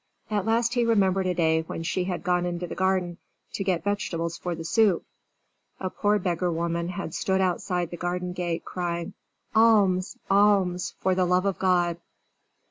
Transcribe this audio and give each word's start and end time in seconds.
At 0.31 0.47
last 0.47 0.73
he 0.73 0.83
remembered 0.83 1.27
a 1.27 1.35
day 1.35 1.61
when 1.61 1.83
she 1.83 2.05
had 2.05 2.23
gone 2.23 2.43
into 2.43 2.65
the 2.65 2.73
garden 2.73 3.19
to 3.53 3.63
get 3.63 3.83
vegetables 3.83 4.35
for 4.35 4.55
the 4.55 4.65
soup. 4.65 5.05
A 5.79 5.91
poor 5.91 6.17
beggar 6.17 6.51
woman 6.51 6.89
had 6.89 7.13
stood 7.13 7.39
outside 7.39 7.91
the 7.91 7.97
garden 7.97 8.33
gate, 8.33 8.65
crying: 8.65 9.13
"Alms! 9.53 10.17
Alms, 10.27 10.95
for 10.97 11.13
the 11.13 11.25
love 11.25 11.45
of 11.45 11.59
God!" 11.59 11.97